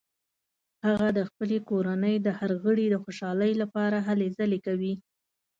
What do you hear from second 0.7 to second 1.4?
هغه د